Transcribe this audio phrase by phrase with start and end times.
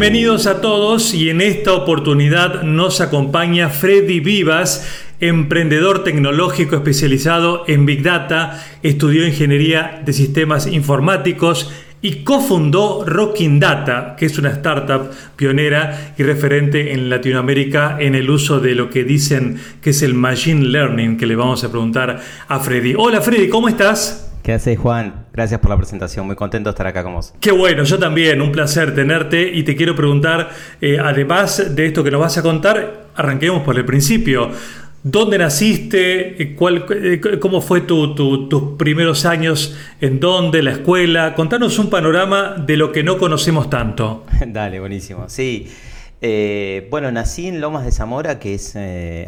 [0.00, 4.86] Bienvenidos a todos y en esta oportunidad nos acompaña Freddy Vivas,
[5.18, 14.14] emprendedor tecnológico especializado en Big Data, estudió ingeniería de sistemas informáticos y cofundó Rocking Data,
[14.16, 19.02] que es una startup pionera y referente en Latinoamérica en el uso de lo que
[19.02, 22.94] dicen que es el machine learning, que le vamos a preguntar a Freddy.
[22.96, 24.32] Hola Freddy, ¿cómo estás?
[24.44, 25.26] ¿Qué haces, Juan?
[25.38, 26.26] Gracias por la presentación.
[26.26, 27.32] Muy contento de estar acá con vos.
[27.38, 28.42] Qué bueno, yo también.
[28.42, 29.48] Un placer tenerte.
[29.54, 33.76] Y te quiero preguntar, eh, además de esto que nos vas a contar, arranquemos por
[33.76, 34.50] el principio.
[35.04, 36.42] ¿Dónde naciste?
[36.42, 39.78] Eh, ¿Cuál, eh, ¿Cómo fue tus primeros años?
[40.00, 40.60] ¿En dónde?
[40.60, 41.36] ¿La escuela?
[41.36, 44.26] Contanos un panorama de lo que no conocemos tanto.
[44.44, 45.28] Dale, buenísimo.
[45.28, 45.68] Sí.
[46.90, 48.74] bueno, nací en Lomas de Zamora, que es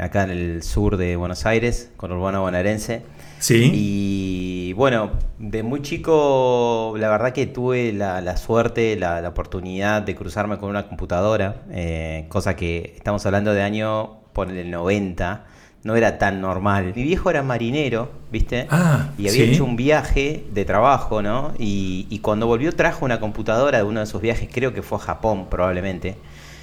[0.01, 3.02] acá en el sur de Buenos Aires, con urbano bonaerense.
[3.41, 3.71] Sí.
[3.74, 10.59] Y bueno, de muy chico, la verdad que tuve la, suerte, la, oportunidad de cruzarme
[10.59, 15.46] con una computadora, eh, cosa que estamos hablando de año por el 90,
[15.83, 16.93] no era tan normal.
[16.95, 18.66] Mi viejo era marinero, ¿viste?
[18.71, 21.55] Ah, y había hecho un viaje de trabajo, ¿no?
[21.59, 25.01] Y, cuando volvió trajo una computadora de uno de esos viajes, creo que fue a
[25.01, 26.16] Japón probablemente.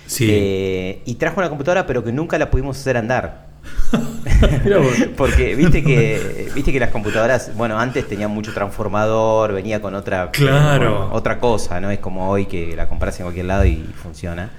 [0.05, 0.28] Sí.
[0.30, 3.46] Eh, y trajo una computadora, pero que nunca la pudimos hacer andar.
[5.17, 10.31] Porque viste que viste que las computadoras, bueno, antes tenían mucho transformador, venía con otra
[10.31, 11.09] claro.
[11.11, 14.51] otra cosa, no es como hoy que la compras en cualquier lado y funciona.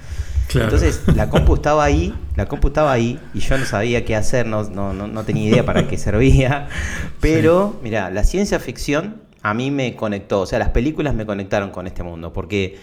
[0.55, 4.47] Entonces, la compu estaba ahí, la compu estaba ahí y yo no sabía qué hacer,
[4.47, 6.67] no, no, no, tenía idea para qué servía.
[7.21, 11.69] Pero, mira, la ciencia ficción a mí me conectó, o sea, las películas me conectaron
[11.69, 12.79] con este mundo, porque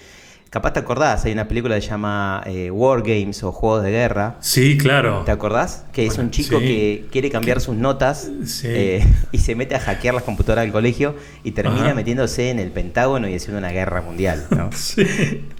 [0.48, 3.91] Capaz te acordás, hay una película que se llama eh, War Games o Juegos de
[3.91, 4.36] Guerra.
[4.41, 5.22] Sí, claro.
[5.25, 5.84] ¿Te acordás?
[5.92, 8.30] Que es un chico que quiere cambiar sus notas
[8.62, 12.70] eh, y se mete a hackear las computadoras del colegio y termina metiéndose en el
[12.70, 14.46] Pentágono y haciendo una guerra mundial.
[14.51, 14.70] ¿no?
[14.74, 15.05] sí.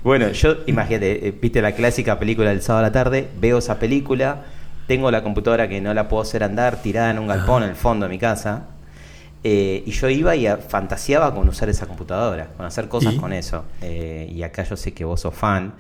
[0.05, 3.81] Bueno, yo, imagínate, eh, viste la clásica película del sábado a la tarde, veo esa
[3.81, 4.45] película,
[4.87, 7.77] tengo la computadora que no la puedo hacer andar tirada en un galpón en el
[7.77, 8.69] fondo de mi casa
[9.45, 13.65] eh, y yo iba y fantaseaba con usar esa computadora, con hacer cosas con eso.
[13.81, 15.75] Eh, y acá yo sé que vos sos fan.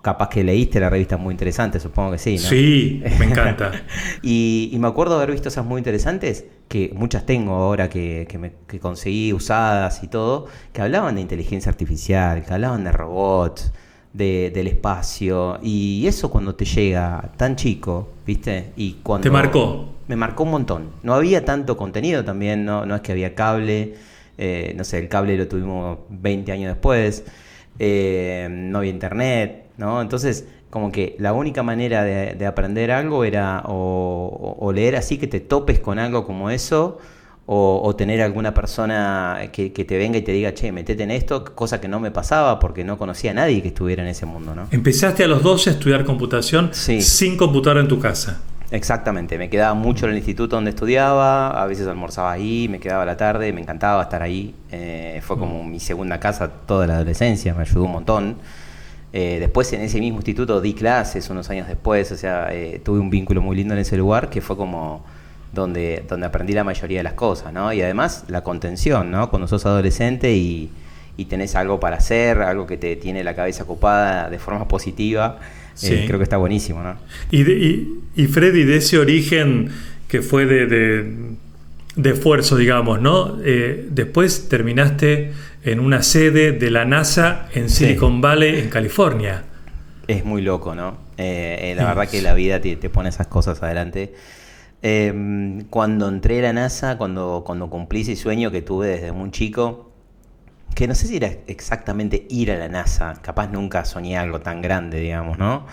[0.00, 2.48] Capaz que leíste la revista muy interesante, supongo que sí, ¿no?
[2.48, 3.72] Sí, me encanta.
[4.22, 8.26] y, me acuerdo haber visto esas muy interesantes, que muchas tengo ahora que,
[8.66, 13.72] que, conseguí usadas y todo, que hablaban de inteligencia artificial, que hablaban de robots,
[14.12, 15.58] de, del espacio.
[15.62, 18.72] Y eso cuando te llega tan chico, ¿viste?
[18.76, 19.22] Y cuando...
[19.22, 19.94] ¿Te marcó?
[20.06, 20.90] me marcó un montón.
[21.02, 23.94] No había tanto contenido también, no, no es que había cable,
[24.36, 27.24] eh, no sé, el cable lo tuvimos 20 años después,
[27.78, 30.02] eh, no había internet, ¿no?
[30.02, 35.40] Entonces, como que la única manera de, aprender algo era o, leer así que te
[35.40, 36.98] topes con algo como eso,
[37.50, 41.80] o, tener alguna persona que, te venga y te diga, che, metete en esto, cosa
[41.80, 44.68] que no me pasaba porque no conocía a nadie que estuviera en ese mundo, ¿no?
[44.70, 48.42] Empezaste a los 12 a estudiar computación sin computadora en tu casa.
[48.70, 53.06] Exactamente, me quedaba mucho en el instituto donde estudiaba, a veces almorzaba ahí, me quedaba
[53.06, 54.54] la tarde, me encantaba estar ahí.
[54.70, 58.36] Eh, fue como mi segunda casa toda la adolescencia, me ayudó un montón.
[59.14, 62.98] Eh, después en ese mismo instituto di clases unos años después, o sea, eh, tuve
[62.98, 65.02] un vínculo muy lindo en ese lugar que fue como
[65.52, 67.72] donde, donde aprendí la mayoría de las cosas, ¿no?
[67.72, 69.30] Y además la contención, ¿no?
[69.30, 70.70] Cuando sos adolescente y,
[71.16, 75.38] y tenés algo para hacer, algo que te tiene la cabeza ocupada de forma positiva
[75.78, 76.04] Sí.
[76.06, 76.96] creo que está buenísimo, ¿no?
[77.30, 79.70] Y, Freddy, de ese origen
[80.08, 80.66] que fue de,
[81.94, 83.38] de, esfuerzo, digamos, ¿no?
[83.44, 85.32] Eh, después terminaste
[85.62, 89.44] en una sede de la NASA en Silicon Valley, en California.
[90.08, 90.98] Es muy loco, ¿no?
[91.16, 94.14] Eh, eh, la verdad que la vida te, pone esas cosas adelante.
[94.80, 99.90] Cuando entré a la NASA, cuando, cuando cumplí ese sueño que tuve desde muy chico,
[100.74, 104.62] que no sé si era exactamente ir a la NASA, capaz nunca soñé algo tan
[104.62, 105.66] grande, digamos, ¿no?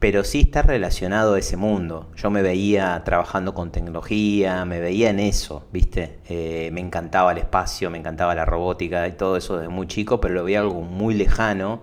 [0.00, 2.10] Pero sí está relacionado a ese mundo.
[2.16, 6.18] Yo me veía trabajando con tecnología, me veía en eso, ¿viste?
[6.28, 10.20] Eh, me encantaba el espacio, me encantaba la robótica y todo eso desde muy chico,
[10.20, 11.82] pero lo veía algo muy lejano.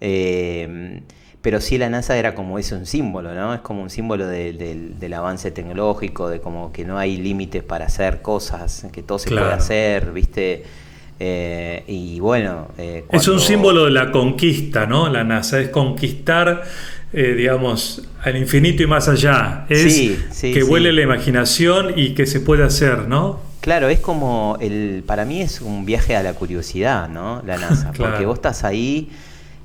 [0.00, 1.02] Eh,
[1.44, 3.52] pero sí la NASA era como ese un símbolo, ¿no?
[3.52, 8.22] Es como un símbolo del avance tecnológico, de como que no hay límites para hacer
[8.22, 10.64] cosas, que todo se puede hacer, ¿viste?
[11.20, 12.68] Eh, y bueno.
[12.78, 15.10] Eh, es un símbolo de la conquista, ¿no?
[15.10, 16.62] La NASA es conquistar,
[17.12, 19.66] eh, digamos, al infinito y más allá.
[19.68, 23.38] Es que huele la imaginación y que se puede hacer, ¿no?
[23.60, 25.04] Claro, es como el.
[25.06, 27.42] Para mí es un viaje a la curiosidad, ¿no?
[27.44, 27.92] La NASA.
[27.94, 29.10] Porque vos estás ahí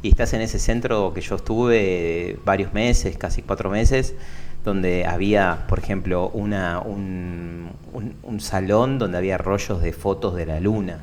[0.01, 4.16] y estás en ese centro que yo estuve varios meses, casi cuatro meses
[4.63, 10.60] donde había, por ejemplo, una, un, un salón donde había rollos de fotos de la
[10.60, 11.00] luna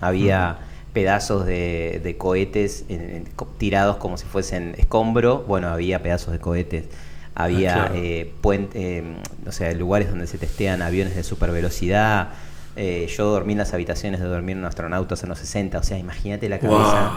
[0.00, 0.58] había
[0.92, 2.84] pedazos de, cohetes
[3.58, 5.44] tirados como si fuesen escombro.
[5.46, 6.86] Bueno, había pedazos de cohetes.
[7.34, 8.32] Había ah, eh,
[8.74, 12.30] eh, o sea, lugares donde se testean aviones de super velocidad.
[12.76, 15.78] Eh, yo dormí en las habitaciones de dormir un astronauta en los 60.
[15.78, 17.12] O sea, imagínate la cabeza,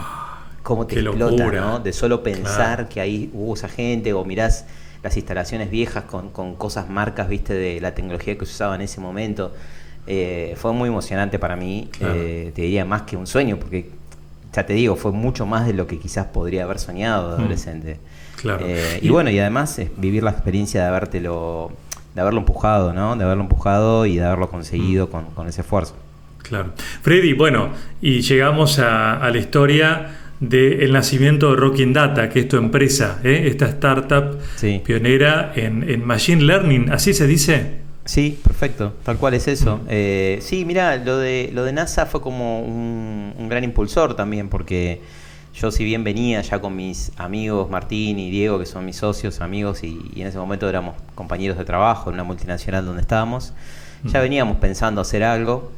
[0.64, 1.78] cómo te explota, ¿no?
[1.78, 4.64] De solo pensar que ahí hubo esa gente o mirás
[5.04, 8.80] las instalaciones viejas con, con, cosas marcas, viste, de la tecnología que se usaba en
[8.80, 9.52] ese momento.
[10.06, 13.90] Eh, fue muy emocionante para mí, eh, te diría más que un sueño, porque
[14.54, 17.40] ya te digo, fue mucho más de lo que quizás podría haber soñado de mm.
[17.40, 17.98] adolescente.
[18.40, 18.64] Claro.
[18.66, 21.72] Eh, y, bueno, y además vivir la experiencia de habértelo,
[22.14, 23.16] de haberlo empujado, ¿no?
[23.16, 25.34] De haberlo empujado y de haberlo conseguido mm.
[25.34, 25.94] con, ese esfuerzo.
[26.42, 26.72] Claro.
[27.02, 27.70] Freddy, bueno,
[28.00, 33.20] y llegamos a, a la historia del nacimiento de Rocking Data, que es tu empresa,
[33.22, 33.44] ¿eh?
[33.46, 34.38] esta startup
[34.84, 37.84] pionera en, Machine Learning, ¿así se dice?
[38.04, 39.78] Sí, perfecto, tal cual es eso.
[39.78, 39.86] Mm.
[39.88, 45.00] Eh, sí, mira, lo de, lo de NASA fue como un, gran impulsor también, porque
[45.54, 49.40] yo si bien venía ya con mis amigos Martín y Diego, que son mis socios,
[49.40, 53.54] amigos, y, y en ese momento éramos compañeros de trabajo en una multinacional donde estábamos,
[54.04, 55.72] ya veníamos pensando hacer algo.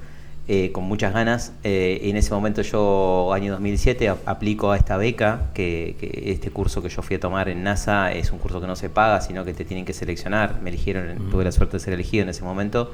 [0.49, 1.53] Eh, con muchas ganas.
[1.65, 6.89] Eh, en ese momento yo, año 2007, aplico a esta beca, que, este curso que
[6.89, 9.55] yo fui a tomar en NASA es un curso que no se paga, sino que
[9.55, 10.61] te tienen que seleccionar.
[10.63, 12.93] Me eligieron, tuve la suerte de ser elegido en ese momento.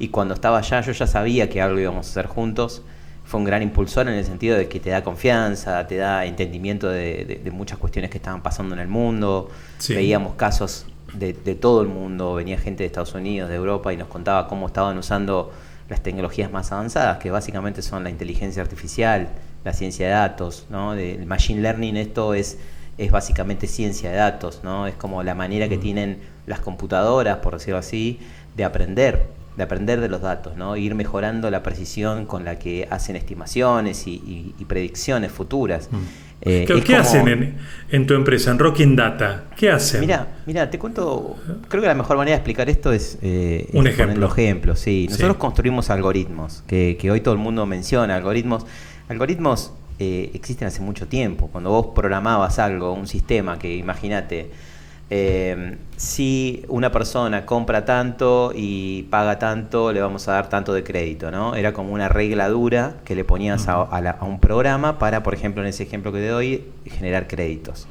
[0.00, 2.82] Y cuando estaba allá, yo ya sabía que algo íbamos a hacer juntos.
[3.24, 6.88] Fue un gran impulsor en el sentido de que te da confianza, te da entendimiento
[6.88, 9.48] de, muchas cuestiones que estaban pasando en el mundo.
[9.88, 13.96] Veíamos casos de, de todo el mundo, venía gente de Estados Unidos, de Europa y
[13.96, 15.52] nos contaba cómo estaban usando
[15.90, 19.28] las tecnologías más avanzadas, que básicamente son la inteligencia artificial,
[19.64, 20.94] la ciencia de datos, ¿no?
[20.94, 22.58] El machine learning, esto es,
[22.96, 24.86] es básicamente ciencia de datos, ¿no?
[24.86, 28.20] Es como la manera que tienen las computadoras, por decirlo así,
[28.56, 29.26] de aprender,
[29.56, 30.76] de aprender de los datos, ¿no?
[30.76, 35.90] Ir mejorando la precisión con la que hacen estimaciones y, predicciones futuras.
[36.42, 37.56] Eh, ¿Qué, hacen
[37.90, 39.44] en, tu empresa, en Rocking Data?
[39.56, 40.00] ¿Qué hacen?
[40.00, 41.36] Mira, mira, te cuento,
[41.68, 44.26] creo que la mejor manera de explicar esto es, eh, Un ejemplo.
[44.26, 44.80] ejemplos.
[44.80, 45.06] Sí.
[45.10, 48.64] Nosotros construimos algoritmos, que, hoy todo el mundo menciona, algoritmos.
[49.08, 51.48] Algoritmos eh, existen hace mucho tiempo.
[51.52, 54.50] Cuando vos programabas algo, un sistema que, imagínate,
[55.12, 60.84] eh, si una persona compra tanto y paga tanto, le vamos a dar tanto de
[60.84, 61.56] crédito, ¿no?
[61.56, 63.88] Era como una regla dura que le ponías a,
[64.22, 67.88] un programa para, por ejemplo, en ese ejemplo que te doy, generar créditos.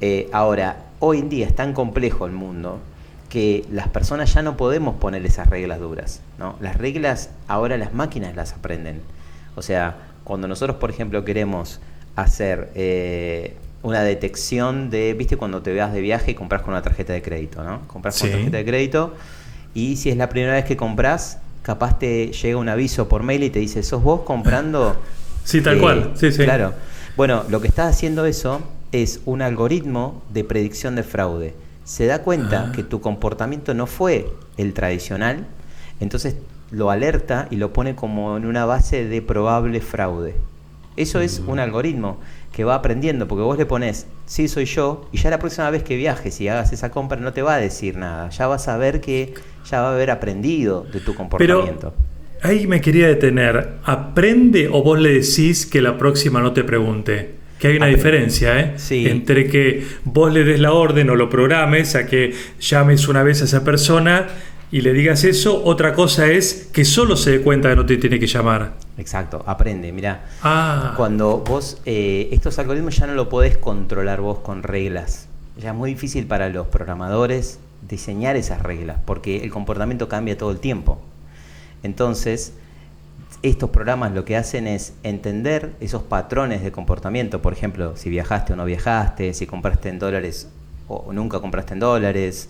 [0.00, 2.80] Eh, ahora, hoy en día es tan complejo el mundo
[3.28, 6.56] que las personas ya no podemos poner esas reglas duras, ¿no?
[6.60, 9.02] Las reglas ahora las máquinas las aprenden.
[9.54, 11.80] O sea, cuando nosotros, por ejemplo, queremos
[12.16, 12.72] hacer...
[12.74, 17.12] Eh, una detección de, viste, cuando te veas de viaje y compras con una tarjeta
[17.12, 17.86] de crédito, ¿no?
[17.86, 19.14] Compras con tarjeta de crédito
[19.74, 23.44] y si es la primera vez que compras, capaz te llega un aviso por mail
[23.44, 24.96] y te dice, ¿sos vos comprando?
[25.42, 26.44] Sí, tal cual, sí, sí.
[26.44, 26.74] Claro.
[27.16, 28.60] Bueno, lo que está haciendo eso
[28.92, 31.54] es un algoritmo de predicción de fraude.
[31.82, 32.72] Se da cuenta ah.
[32.72, 35.46] que tu comportamiento no fue el tradicional,
[35.98, 36.36] entonces
[36.70, 40.36] lo alerta y lo pone como en una base de probable fraude.
[40.96, 42.18] Eso es un algoritmo
[42.52, 45.82] que va aprendiendo, porque vos le pones, sí soy yo, y ya la próxima vez
[45.82, 48.76] que viajes y hagas esa compra no te va a decir nada, ya vas a
[48.76, 49.34] ver que
[49.68, 51.94] ya va a haber aprendido de tu comportamiento.
[51.96, 56.64] Pero ahí me quería detener, ¿aprende o vos le decís que la próxima no te
[56.64, 57.40] pregunte?
[57.58, 58.74] Que hay una diferencia ¿eh?
[58.88, 63.42] entre que vos le des la orden o lo programes a que llames una vez
[63.42, 64.28] a esa persona
[64.72, 67.96] y le digas eso, otra cosa es que solo se dé cuenta que no te
[67.96, 68.74] tiene que llamar.
[68.98, 70.26] Exacto, aprende, mira.
[70.42, 70.94] Ah.
[70.96, 75.26] Cuando vos, eh, estos algoritmos ya no lo podés controlar vos con reglas.
[75.58, 77.58] Ya es muy difícil para los programadores
[77.88, 81.00] diseñar esas reglas, porque el comportamiento cambia todo el tiempo.
[81.82, 82.52] Entonces,
[83.42, 88.52] estos programas lo que hacen es entender esos patrones de comportamiento, por ejemplo, si viajaste
[88.52, 90.48] o no viajaste, si compraste en dólares
[90.86, 92.48] o nunca compraste en dólares,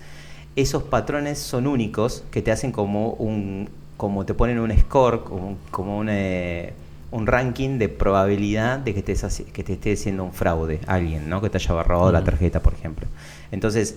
[0.56, 3.68] esos patrones son únicos que te hacen como un
[4.00, 6.72] como te ponen un score, como, como un, eh,
[7.10, 9.14] un, ranking de probabilidad de que te,
[9.52, 11.42] que te esté haciendo un fraude alguien, ¿no?
[11.42, 13.06] Que te haya robado la tarjeta, por ejemplo.
[13.52, 13.96] Entonces,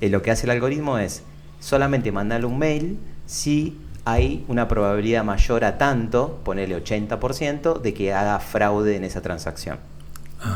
[0.00, 1.22] eh, lo que hace el algoritmo es
[1.60, 8.14] solamente mandarle un mail si hay una probabilidad mayor a tanto, ponele 80%, de que
[8.14, 9.78] haga fraude en esa transacción.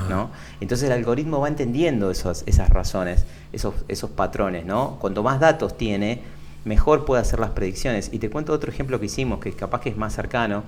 [0.09, 0.31] ¿No?
[0.61, 4.97] Entonces el algoritmo va entendiendo esos, esas razones, esos, esos patrones, ¿no?
[5.00, 6.23] Cuanto más datos tiene,
[6.64, 8.11] mejor puede hacer las predicciones.
[8.12, 10.64] Y te cuento otro ejemplo que hicimos, que capaz que es más cercano.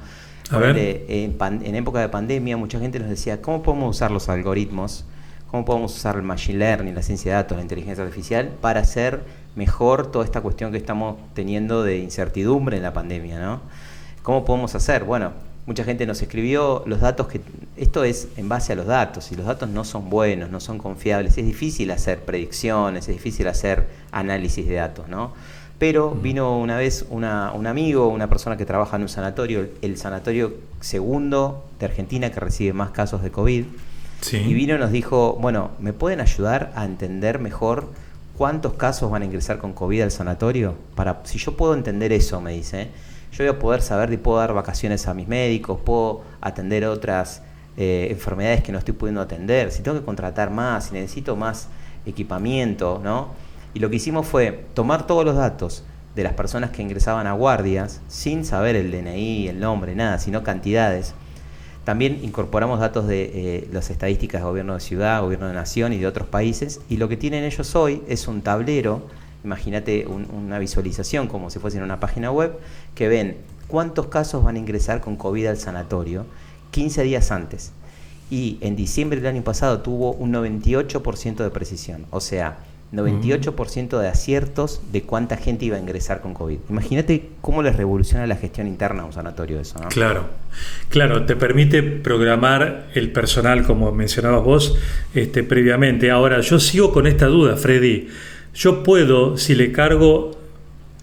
[0.53, 5.05] en, época de pandemia, mucha gente nos decía, ¿cómo podemos usar los algoritmos?
[5.51, 9.23] ¿Cómo podemos usar el machine learning, la ciencia de datos, la inteligencia artificial para hacer
[9.57, 13.61] mejor toda esta cuestión que estamos teniendo de incertidumbre en la pandemia, ¿no?
[14.23, 15.05] ¿Cómo podemos hacer?
[15.05, 15.33] Bueno,
[15.69, 17.43] mucha gente nos escribió los datos que
[17.77, 20.79] esto es en base a los datos y los datos no son buenos, no son
[20.79, 25.35] confiables, es difícil hacer predicciones, es difícil hacer análisis de datos, ¿no?
[25.79, 30.55] Pero vino una vez un amigo, una persona que trabaja en un sanatorio, el sanatorio
[30.81, 33.67] segundo de Argentina que recibe más casos de COVID,
[34.33, 37.89] y vino y nos dijo, bueno, ¿me pueden ayudar a entender mejor
[38.39, 40.77] cuántos casos van a ingresar con COVID al sanatorio?
[40.95, 42.89] Para, si yo puedo entender eso, me dice,
[43.32, 47.42] yo voy a poder saber y puedo dar vacaciones a mis médicos, puedo atender otras
[47.76, 51.68] eh, enfermedades que no estoy pudiendo atender, si tengo que contratar más, si necesito más
[52.06, 53.28] equipamiento, ¿no?
[53.75, 55.85] Y lo que hicimos fue tomar todos los datos
[56.16, 60.42] de las personas que ingresaban a guardias, sin saber el DNI, el nombre, nada, sino
[60.42, 61.14] cantidades.
[61.85, 65.99] También incorporamos datos de eh, las estadísticas de gobierno de ciudad, gobierno de nación y
[65.99, 66.80] de otros países.
[66.88, 69.02] Y lo que tienen ellos hoy es un tablero
[69.49, 72.52] imagínate una visualización como si fuese en una página web,
[72.95, 73.37] que ven
[73.67, 76.26] cuántos casos van a ingresar con COVID al sanatorio
[76.71, 77.73] 15 días antes.
[78.31, 82.59] Y en diciembre del año pasado tuvo un 98% de precisión, o sea,
[82.93, 86.59] 98% de aciertos de cuánta gente iba a ingresar con COVID.
[86.69, 89.88] Imagínate cómo les revoluciona la gestión interna a un sanatorio eso, ¿no?
[89.88, 90.26] Claro,
[90.90, 94.78] claro, te permite programar el personal, como mencionabas vos
[95.14, 96.11] este, previamente.
[96.11, 98.09] Ahora, yo sigo con esta duda, Freddy.
[98.55, 100.38] Yo puedo, si le cargo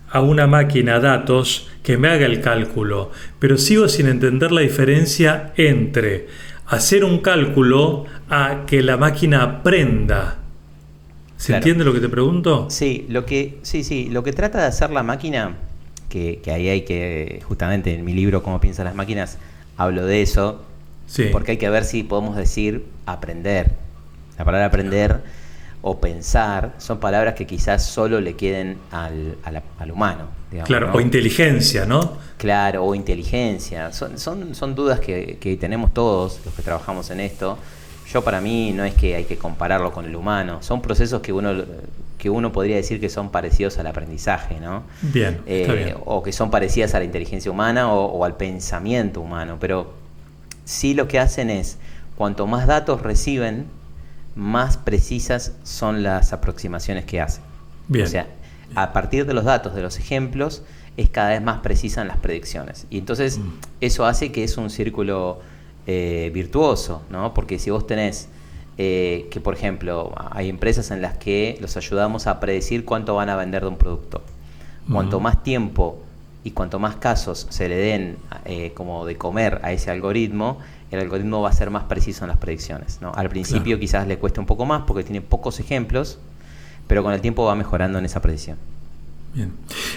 [0.10, 5.54] a una máquina datos, que me haga el cálculo, pero sigo sin entender la diferencia
[5.56, 6.28] entre
[6.68, 10.38] hacer un cálculo a que la máquina aprenda.
[11.38, 12.68] ¿Se entiende lo que te pregunto?
[12.70, 15.58] Sí, lo que, sí, sí, lo que trata de hacer la máquina,
[16.10, 19.38] que, ahí hay que, justamente en mi libro Cómo piensan las máquinas,
[19.78, 20.64] hablo de eso,
[21.32, 23.74] porque hay que ver si podemos decir aprender.
[24.38, 25.22] La palabra aprender
[25.88, 29.38] o pensar son palabras que quizás solo le queden al,
[29.78, 30.30] al, humano.
[30.66, 32.18] claro, o inteligencia, ¿no?
[32.38, 33.94] Claro, o inteligencia.
[33.94, 37.60] Son, son, son dudas que, que, tenemos todos los que trabajamos en esto.
[38.12, 41.32] Yo para mí no es que hay que compararlo con el humano, son procesos que
[41.32, 41.54] uno,
[42.18, 44.82] que uno podría decir que son parecidos al aprendizaje, ¿no?
[45.04, 49.58] Bien, eh, O que son parecidas a la inteligencia humana o, o al pensamiento humano,
[49.60, 49.94] pero
[50.64, 51.78] sí lo que hacen es,
[52.16, 53.68] cuanto más datos reciben,
[54.36, 57.44] más precisas son las aproximaciones que hacen.
[57.92, 58.28] O sea,
[58.76, 60.64] a partir de los datos, de los ejemplos,
[60.98, 62.88] es cada vez más precisa en las predicciones.
[62.90, 63.54] Y entonces mm.
[63.82, 65.40] eso hace que es un círculo
[65.88, 67.34] eh, virtuoso, ¿no?
[67.34, 68.28] Porque si vos tenés
[68.78, 73.30] eh, que, por ejemplo, hay empresas en las que los ayudamos a predecir cuánto van
[73.30, 74.22] a vender de un producto.
[74.92, 75.24] Cuanto mm.
[75.24, 76.02] más tiempo
[76.44, 80.60] y cuanto más casos se le den eh, como de comer a ese algoritmo,
[80.92, 83.00] el algoritmo va a ser más preciso en las predicciones.
[83.02, 83.12] ¿no?
[83.14, 86.20] Al principio quizás le cueste un poco más porque tiene pocos ejemplos,
[86.88, 88.58] pero con el tiempo va mejorando en esa precisión.
[89.34, 89.52] Bien.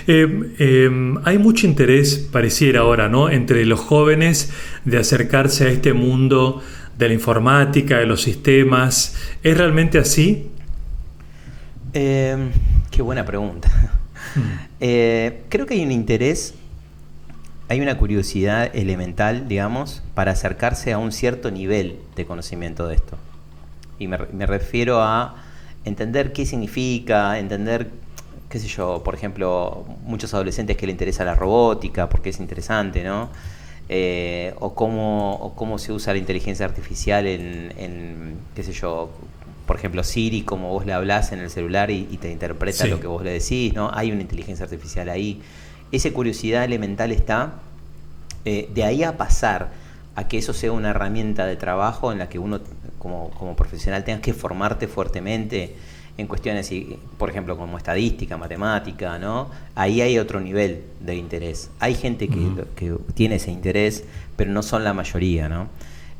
[0.09, 3.30] Eh, eh, hay mucho interés, pareciera ahora, ¿no?
[3.30, 4.50] entre los jóvenes
[4.85, 6.61] de acercarse a este mundo
[6.97, 9.14] de la informática, de los sistemas.
[9.45, 10.49] ¿Es realmente así?
[11.92, 12.37] Eh,
[12.90, 13.71] qué buena pregunta.
[14.35, 14.66] Hmm.
[15.49, 16.54] creo que hay un interés
[17.69, 23.19] hay una curiosidad elemental, digamos, para acercarse a un cierto nivel de conocimiento de esto.
[23.99, 25.37] Y me, refiero a
[25.85, 27.91] entender qué significa, entender,
[28.49, 33.05] qué sé yo, por ejemplo, muchos adolescentes que le interesa la robótica, porque es interesante,
[33.05, 33.29] ¿no?
[33.91, 39.11] Eh, o, cómo, cómo se usa la inteligencia artificial en, qué sé yo,
[39.67, 43.07] por ejemplo, Siri, como vos le hablas en el celular y, te interpreta lo que
[43.07, 43.91] vos le decís, ¿no?
[43.93, 45.43] Hay una inteligencia artificial ahí
[45.92, 47.54] esa curiosidad elemental está,
[48.45, 49.71] eh, de ahí a pasar
[50.14, 52.61] a que eso sea una herramienta de trabajo en la que uno
[52.99, 55.76] como, como profesional tenga que formarte fuertemente
[56.18, 56.71] en cuestiones,
[57.16, 59.49] por ejemplo, como estadística, matemática, ¿no?
[59.76, 61.71] Ahí hay otro nivel de interés.
[61.78, 64.02] Hay gente que, tiene ese interés,
[64.37, 65.68] pero no son la mayoría, ¿no?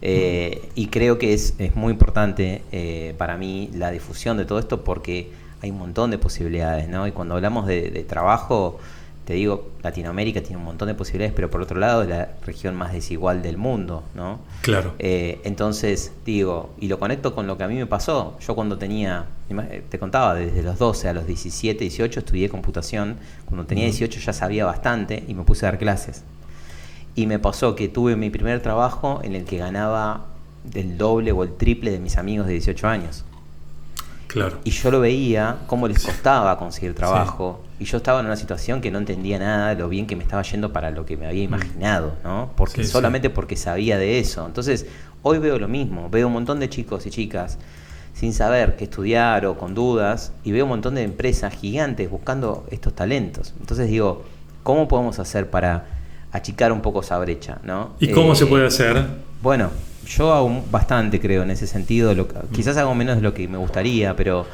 [0.01, 4.61] Eh, y creo que es, es muy importante eh, para mí la difusión de todo
[4.61, 7.09] esto porque hay un montón de posibilidades, ¿no?
[7.09, 8.79] Y cuando hablamos de, de trabajo,
[9.29, 12.75] te digo, Latinoamérica tiene un montón de posibilidades, pero por otro lado es la región
[12.75, 14.41] más desigual del mundo, ¿no?
[14.63, 14.95] Claro.
[14.99, 18.39] Eh, entonces, digo, y lo conecto con lo que a mí me pasó.
[18.41, 23.19] Yo cuando tenía, eh, te contaba, desde los 12 a los 17, 18 estudié computación.
[23.45, 26.25] Cuando tenía 18 ya sabía bastante y me puse a dar clases.
[27.15, 30.25] Y me pasó que tuve mi primer trabajo en el que ganaba
[30.65, 33.27] del doble o el triple de mis amigos de 18 años.
[34.29, 34.59] Claro.
[34.63, 38.81] Y yo lo veía, cómo les costaba conseguir trabajo, y yo estaba en una situación
[38.81, 41.27] que no entendía nada de lo bien que me estaba yendo para lo que me
[41.27, 41.55] había mm.
[41.55, 42.53] imaginado, ¿no?
[42.57, 44.47] Porque solamente porque sabía de eso.
[44.47, 44.87] Entonces,
[45.23, 47.59] hoy veo lo mismo, veo un montón de chicos y chicas
[48.15, 52.67] sin saber qué estudiar o con dudas y veo un montón de empresas gigantes buscando
[52.71, 53.55] estos talentos.
[53.61, 54.25] Entonces digo,
[54.65, 55.87] ¿cómo podemos hacer para
[56.33, 57.93] achicar un poco esa brecha, ¿no?
[58.01, 59.07] ¿Y cómo se puede hacer?
[59.41, 59.71] Bueno,
[60.09, 62.15] yo hago bastante, creo, en ese sentido.
[62.53, 64.47] quizás hago menos de lo que me gustaría, pero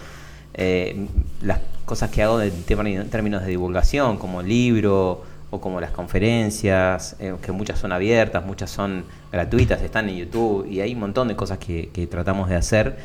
[0.55, 1.07] eh,
[1.43, 7.17] las cosas que hago en términos de divulgación, como el libro o como las conferencias,
[7.21, 11.29] eh, que muchas son abiertas, muchas son gratuitas, están en YouTube y hay un montón
[11.29, 12.97] de cosas que, tratamos de hacer,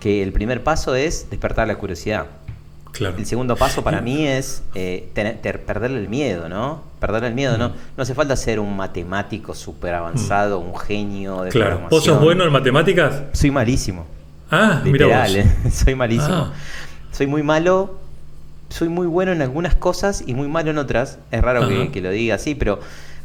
[0.00, 2.26] que el primer paso es despertar la curiosidad.
[3.00, 5.08] El segundo paso para mí es eh,
[5.64, 6.82] perderle el miedo, ¿no?
[7.00, 7.72] Perderle el miedo, ¿no?
[7.96, 11.86] No hace falta ser un matemático súper avanzado, un genio de claro.
[11.90, 13.22] ¿Vos sos bueno en matemáticas?
[13.32, 14.06] Soy malísimo.
[14.50, 15.74] Ah, Literal, mira vos.
[15.84, 16.34] soy malísimo.
[16.34, 16.52] Ah.
[17.12, 17.98] Soy muy malo,
[18.68, 21.18] soy muy bueno en algunas cosas y muy malo en otras.
[21.30, 22.80] Es raro que, lo diga así, pero,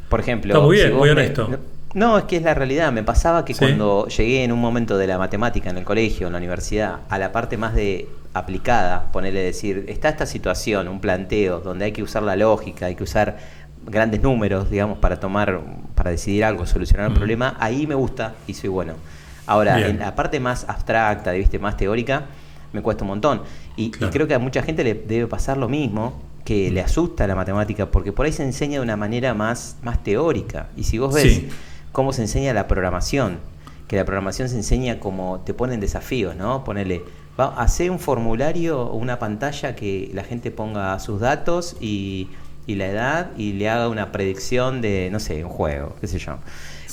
[0.09, 0.53] por ejemplo...
[0.53, 1.49] Está muy bien, muy honesto.
[1.93, 2.91] No, es que es la realidad.
[2.91, 6.33] Me pasaba que cuando llegué en un momento de la matemática en el colegio, en
[6.33, 11.59] la universidad, a la parte más de aplicada, ponerle decir, está esta situación, un planteo,
[11.59, 13.37] donde hay que usar la lógica, hay que usar
[13.85, 15.61] grandes números, digamos, para tomar,
[15.93, 18.93] para decidir algo, solucionar un problema, ahí me gusta y soy bueno.
[19.45, 21.59] Ahora, en la parte más abstracta, ¿viste?
[21.59, 22.25] más teórica,
[22.71, 23.41] me cuesta un montón.
[23.75, 27.35] Y, creo que a mucha gente le debe pasar lo mismo, que le asusta la
[27.35, 30.69] matemática, porque por ahí se enseña de una manera más, más teórica.
[30.75, 31.43] Y si vos ves
[31.93, 33.37] cómo se enseña la programación,
[33.87, 36.65] que la programación se enseña como te ponen desafíos, ¿no?
[36.65, 37.03] Ponele,
[37.39, 42.27] va, hacer un formulario o una pantalla que la gente ponga sus datos y,
[42.67, 46.19] y, la edad y le haga una predicción de, no sé, un juego, qué sé
[46.19, 46.39] yo.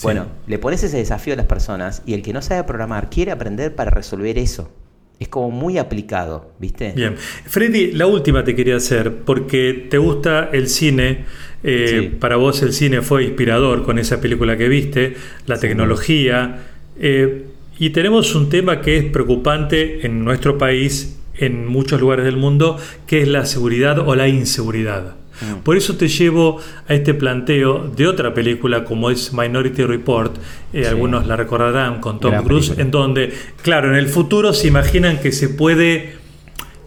[0.02, 3.32] Bueno, le pones ese desafío a las personas y el que no sabe programar quiere
[3.32, 4.70] aprender para resolver eso.
[5.18, 6.92] Es como muy aplicado, ¿viste?
[6.92, 7.14] Bien.
[7.16, 11.26] Freddy, la última te quería hacer, porque te gusta el cine.
[11.62, 16.60] Eh, para vos el cine fue inspirador con esa película que viste, la tecnología.
[16.98, 17.44] Eh,
[17.78, 22.78] y tenemos un tema que es preocupante en nuestro país, en muchos lugares del mundo,
[23.06, 25.16] que es la seguridad o la inseguridad.
[25.40, 25.62] Mm.
[25.62, 30.36] Por eso te llevo a este planteo de otra película como es Minority Report,
[30.72, 35.18] eh, algunos la recordarán con Tom Cruise, en donde, claro, en el futuro se imaginan
[35.20, 36.19] que se puede...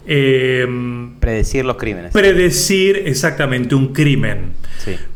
[0.06, 0.66] Eh,
[1.20, 2.12] predecir los crímenes.
[2.12, 4.52] Predecir exactamente un crimen.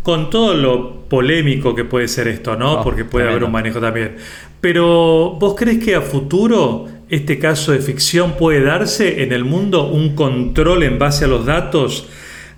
[0.03, 2.81] Con todo lo polémico que puede ser esto, ¿no?
[2.81, 4.16] Oh, Porque puede haber un manejo también.
[4.61, 9.88] Pero, ¿vos crees que a futuro este caso de ficción puede darse en el mundo
[9.88, 12.09] un control en base a los datos?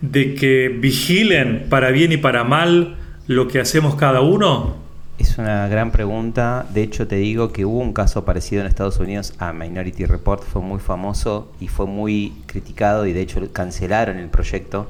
[0.01, 4.77] de que vigilen para bien y para mal lo que hacemos cada uno?
[5.21, 6.65] Es una gran pregunta.
[6.73, 10.43] De hecho, te digo que hubo un caso parecido en Estados Unidos a Minority Report,
[10.43, 14.89] fue muy famoso y fue muy criticado y de hecho cancelaron el proyecto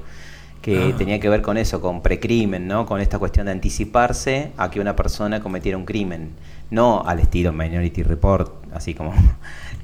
[0.62, 0.96] que ah.
[0.96, 2.86] tenía que ver con eso, con precrimen, ¿no?
[2.86, 6.30] Con esta cuestión de anticiparse a que una persona cometiera un crimen,
[6.70, 9.12] no al estilo Minority Report, así como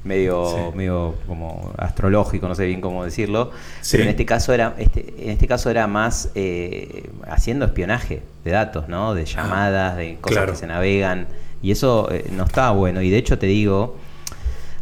[0.06, 3.50] medio, medio como astrológico, no sé bien cómo decirlo,
[3.90, 8.50] pero en este caso era, este, en este caso era más eh, haciendo espionaje de
[8.50, 9.14] datos, ¿no?
[9.14, 11.26] De ah, llamadas, de cosas que se navegan,
[11.62, 13.96] y eso eh, no está bueno, y de hecho te digo,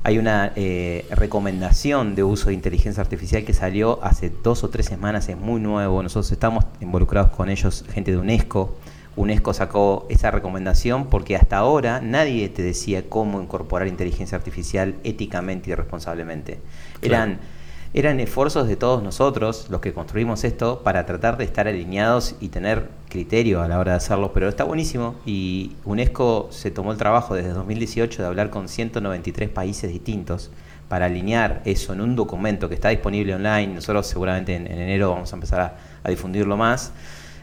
[0.02, 4.86] hay una eh, recomendación de uso de inteligencia artificial que salió hace dos o tres
[4.86, 8.76] semanas, es muy nuevo, nosotros estamos involucrados con ellos, gente de UNESCO,
[9.16, 15.70] UNESCO sacó esa recomendación porque hasta ahora nadie te decía cómo incorporar inteligencia artificial éticamente
[15.70, 16.58] y responsablemente.
[17.00, 17.38] Eran,
[17.92, 22.48] eran esfuerzos de todos nosotros, los que construimos esto, para tratar de estar alineados y
[22.48, 26.98] tener criterio a la hora de hacerlo, pero está buenísimo y UNESCO se tomó el
[26.98, 30.50] trabajo desde 2018 de hablar con 193 países distintos
[30.88, 33.68] para alinear eso en un documento que está disponible online.
[33.74, 36.92] Nosotros seguramente en, enero vamos a empezar a difundirlo más.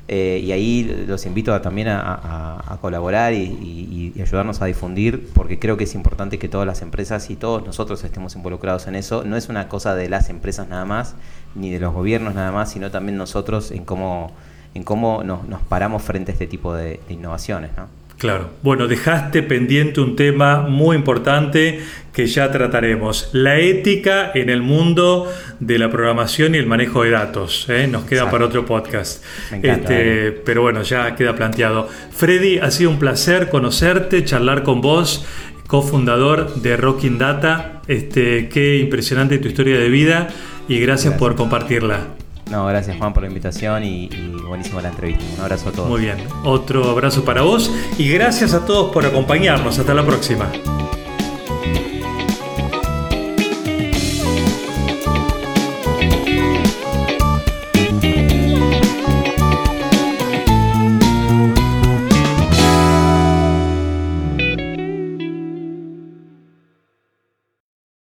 [0.08, 5.86] Eh, y ahí los invito también a, colaborar y, ayudarnos a difundir, porque creo que
[5.86, 9.24] es importante que todas las empresas y todos nosotros estemos involucrados en eso.
[9.24, 11.16] No es una cosa de las empresas nada más,
[11.56, 14.32] ni de los gobiernos nada más, sino también nosotros en cómo,
[14.74, 17.72] en cómo nos, paramos frente a este tipo de, de innovaciones.
[17.78, 18.01] ¿no?
[18.22, 18.52] Claro.
[18.62, 21.80] Bueno, dejaste pendiente un tema muy importante
[22.14, 23.32] que ya trataremos.
[23.34, 25.28] La ética en el mundo
[25.60, 27.66] de la programación y el manejo de datos.
[27.68, 27.88] ¿eh?
[27.88, 29.26] Nos queda para otro podcast.
[29.64, 30.32] este, eh.
[30.46, 31.90] Pero bueno, ya queda planteado.
[32.12, 35.26] Freddy, ha sido un placer conocerte, charlar con vos,
[35.66, 37.82] cofundador de Rocking Data.
[37.88, 40.28] Este, qué impresionante tu historia de vida
[40.68, 41.16] y gracias.
[41.16, 42.21] por compartirla.
[42.52, 44.10] No, gracias Juan por la invitación y,
[44.46, 45.24] buenísima la entrevista.
[45.36, 45.90] Un abrazo a todos.
[45.90, 49.80] Muy bien, otro abrazo para vos y gracias a todos por acompañarnos.
[49.80, 50.52] Hasta la próxima.